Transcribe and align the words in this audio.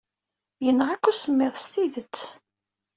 Yenɣa-k 0.65 1.03
usemmiḍ 1.09 1.53
s 1.63 1.65
tidet. 1.73 2.19